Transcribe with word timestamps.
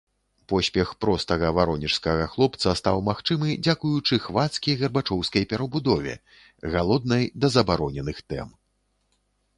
Поспех 0.51 0.93
простага 1.03 1.51
варонежскага 1.57 2.23
хлопца 2.31 2.73
стаў 2.79 3.03
магчымы 3.11 3.53
дзякуючы 3.67 4.19
хвацкі 4.25 4.77
гарбачоўскай 4.81 5.43
перабудове, 5.53 6.17
галоднай 6.77 7.23
да 7.45 7.53
забароненых 7.59 8.27
тэм. 8.35 8.47